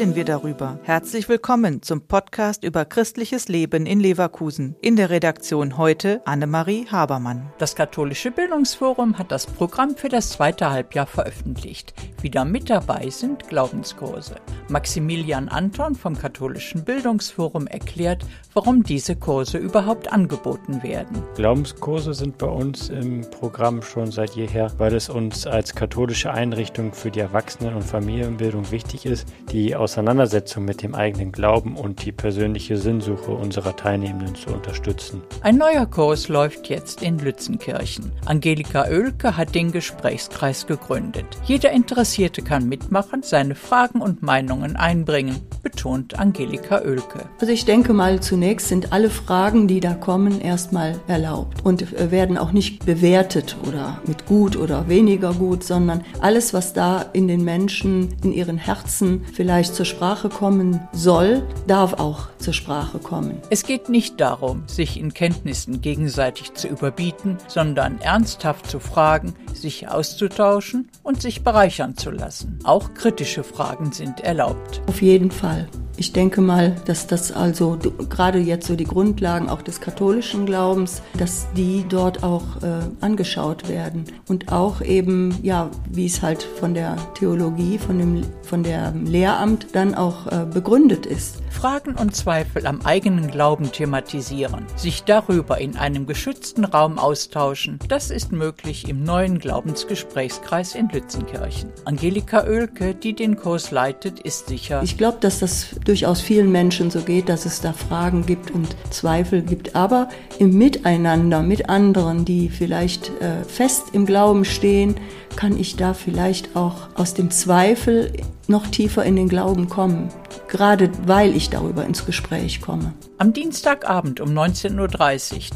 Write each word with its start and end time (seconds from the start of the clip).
reden 0.00 0.14
wir 0.14 0.24
darüber. 0.24 0.78
Herzlich 0.82 1.28
willkommen 1.28 1.82
zum 1.82 2.00
Podcast 2.06 2.64
über 2.64 2.86
christliches 2.86 3.48
Leben 3.48 3.84
in 3.84 4.00
Leverkusen. 4.00 4.74
In 4.80 4.96
der 4.96 5.10
Redaktion 5.10 5.76
heute 5.76 6.22
Annemarie 6.24 6.86
Habermann. 6.90 7.52
Das 7.58 7.74
katholische 7.76 8.30
Bildungsforum 8.30 9.18
hat 9.18 9.30
das 9.30 9.46
Programm 9.46 9.96
für 9.96 10.08
das 10.08 10.30
zweite 10.30 10.70
Halbjahr 10.70 11.06
veröffentlicht. 11.06 11.92
Wieder 12.22 12.44
mit 12.44 12.68
dabei 12.68 13.08
sind 13.08 13.48
Glaubenskurse. 13.48 14.34
Maximilian 14.68 15.48
Anton 15.48 15.94
vom 15.94 16.16
Katholischen 16.16 16.84
Bildungsforum 16.84 17.66
erklärt, 17.66 18.24
warum 18.52 18.82
diese 18.82 19.16
Kurse 19.16 19.56
überhaupt 19.58 20.12
angeboten 20.12 20.82
werden. 20.82 21.22
Glaubenskurse 21.34 22.12
sind 22.12 22.36
bei 22.38 22.46
uns 22.46 22.90
im 22.90 23.22
Programm 23.30 23.80
schon 23.82 24.12
seit 24.12 24.32
jeher, 24.36 24.70
weil 24.76 24.94
es 24.94 25.08
uns 25.08 25.46
als 25.46 25.74
katholische 25.74 26.30
Einrichtung 26.30 26.92
für 26.92 27.10
die 27.10 27.20
Erwachsenen- 27.20 27.74
und 27.74 27.82
Familienbildung 27.84 28.70
wichtig 28.70 29.06
ist, 29.06 29.26
die 29.50 29.74
Auseinandersetzung 29.74 30.64
mit 30.64 30.82
dem 30.82 30.94
eigenen 30.94 31.32
Glauben 31.32 31.76
und 31.76 32.04
die 32.04 32.12
persönliche 32.12 32.76
Sinnsuche 32.76 33.32
unserer 33.32 33.74
Teilnehmenden 33.76 34.34
zu 34.34 34.50
unterstützen. 34.50 35.22
Ein 35.40 35.56
neuer 35.56 35.86
Kurs 35.86 36.28
läuft 36.28 36.68
jetzt 36.68 37.02
in 37.02 37.18
Lützenkirchen. 37.18 38.12
Angelika 38.26 38.82
Oelke 38.82 39.36
hat 39.36 39.54
den 39.54 39.72
Gesprächskreis 39.72 40.66
gegründet. 40.66 41.24
Jeder 41.46 41.72
Interessierte 41.72 42.09
Interessierte 42.10 42.42
kann 42.42 42.68
mitmachen, 42.68 43.22
seine 43.22 43.54
Fragen 43.54 44.00
und 44.00 44.20
Meinungen 44.20 44.74
einbringen, 44.74 45.36
betont 45.62 46.18
Angelika 46.18 46.78
Oelke. 46.78 47.26
Also 47.40 47.52
ich 47.52 47.66
denke 47.66 47.92
mal, 47.92 48.18
zunächst 48.20 48.66
sind 48.66 48.92
alle 48.92 49.10
Fragen, 49.10 49.68
die 49.68 49.78
da 49.78 49.94
kommen, 49.94 50.40
erstmal 50.40 50.98
erlaubt 51.06 51.58
und 51.64 51.82
äh, 51.92 52.10
werden 52.10 52.36
auch 52.36 52.50
nicht 52.50 52.84
bewertet 52.84 53.56
oder 53.64 54.00
mit 54.08 54.26
gut 54.26 54.56
oder 54.56 54.88
weniger 54.88 55.32
gut, 55.34 55.62
sondern 55.62 56.02
alles, 56.20 56.52
was 56.52 56.72
da 56.72 57.02
in 57.12 57.28
den 57.28 57.44
Menschen, 57.44 58.12
in 58.24 58.32
ihren 58.32 58.58
Herzen 58.58 59.24
vielleicht 59.32 59.76
zur 59.76 59.86
Sprache 59.86 60.30
kommen 60.30 60.80
soll, 60.92 61.44
darf 61.68 61.92
auch 61.94 62.26
zur 62.38 62.54
Sprache 62.54 62.98
kommen. 62.98 63.36
Es 63.50 63.62
geht 63.62 63.88
nicht 63.88 64.20
darum, 64.20 64.64
sich 64.66 64.98
in 64.98 65.14
Kenntnissen 65.14 65.80
gegenseitig 65.80 66.54
zu 66.54 66.66
überbieten, 66.66 67.38
sondern 67.46 68.00
ernsthaft 68.00 68.68
zu 68.68 68.80
fragen, 68.80 69.34
sich 69.56 69.88
auszutauschen 69.88 70.88
und 71.02 71.20
sich 71.22 71.42
bereichern 71.42 71.96
zu 71.96 72.10
lassen. 72.10 72.58
Auch 72.64 72.94
kritische 72.94 73.44
Fragen 73.44 73.92
sind 73.92 74.20
erlaubt. 74.20 74.80
Auf 74.88 75.02
jeden 75.02 75.30
Fall. 75.30 75.68
Ich 76.00 76.14
denke 76.14 76.40
mal, 76.40 76.74
dass 76.86 77.06
das 77.06 77.30
also 77.30 77.78
gerade 78.08 78.38
jetzt 78.38 78.66
so 78.66 78.74
die 78.74 78.84
Grundlagen 78.86 79.50
auch 79.50 79.60
des 79.60 79.82
katholischen 79.82 80.46
Glaubens, 80.46 81.02
dass 81.18 81.46
die 81.58 81.84
dort 81.90 82.22
auch 82.24 82.40
äh, 82.62 82.86
angeschaut 83.02 83.68
werden 83.68 84.04
und 84.26 84.50
auch 84.50 84.80
eben 84.80 85.36
ja, 85.42 85.68
wie 85.90 86.06
es 86.06 86.22
halt 86.22 86.42
von 86.58 86.72
der 86.72 86.96
Theologie, 87.16 87.76
von 87.76 87.98
dem 87.98 88.22
von 88.42 88.62
der 88.64 88.92
Lehramt 88.92 89.66
dann 89.74 89.94
auch 89.94 90.26
äh, 90.28 90.44
begründet 90.50 91.04
ist. 91.06 91.36
Fragen 91.50 91.94
und 91.96 92.16
Zweifel 92.16 92.66
am 92.66 92.80
eigenen 92.80 93.28
Glauben 93.30 93.70
thematisieren, 93.70 94.64
sich 94.76 95.02
darüber 95.04 95.58
in 95.58 95.76
einem 95.76 96.06
geschützten 96.06 96.64
Raum 96.64 96.98
austauschen, 96.98 97.78
das 97.88 98.10
ist 98.10 98.32
möglich 98.32 98.88
im 98.88 99.04
neuen 99.04 99.38
Glaubensgesprächskreis 99.38 100.74
in 100.74 100.88
Lützenkirchen. 100.88 101.68
Angelika 101.84 102.40
Oelke, 102.44 102.94
die 102.94 103.12
den 103.14 103.36
Kurs 103.36 103.70
leitet, 103.70 104.18
ist 104.20 104.46
sicher. 104.48 104.82
Ich 104.82 104.96
glaube, 104.96 105.18
dass 105.20 105.38
das 105.40 105.66
durchaus 105.90 106.20
vielen 106.20 106.52
Menschen 106.52 106.88
so 106.90 107.00
geht, 107.00 107.28
dass 107.28 107.46
es 107.46 107.60
da 107.60 107.72
Fragen 107.72 108.24
gibt 108.24 108.52
und 108.52 108.76
Zweifel 108.90 109.42
gibt. 109.42 109.74
Aber 109.74 110.08
im 110.38 110.56
Miteinander 110.56 111.42
mit 111.42 111.68
anderen, 111.68 112.24
die 112.24 112.48
vielleicht 112.48 113.08
äh, 113.20 113.42
fest 113.44 113.86
im 113.92 114.06
Glauben 114.06 114.44
stehen, 114.44 114.94
kann 115.34 115.58
ich 115.58 115.74
da 115.76 115.92
vielleicht 115.94 116.54
auch 116.54 116.88
aus 116.94 117.14
dem 117.14 117.30
Zweifel 117.32 118.12
noch 118.46 118.68
tiefer 118.68 119.04
in 119.04 119.16
den 119.16 119.28
Glauben 119.28 119.68
kommen 119.68 120.08
gerade 120.50 120.90
weil 121.06 121.34
ich 121.34 121.48
darüber 121.48 121.86
ins 121.86 122.04
Gespräch 122.04 122.60
komme. 122.60 122.92
Am 123.18 123.32
Dienstagabend 123.32 124.20
um 124.20 124.28
19.30 124.30 124.72
Uhr 124.78 124.88